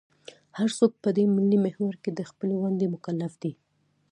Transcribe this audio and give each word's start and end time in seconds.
هر 0.57 0.69
څوک 0.79 0.91
په 1.03 1.09
دې 1.15 1.23
ملي 1.35 1.57
محور 1.65 1.93
کې 2.03 2.11
د 2.13 2.21
خپلې 2.29 2.55
ونډې 2.61 2.87
مکلف 2.93 3.33
دی. 3.43 3.51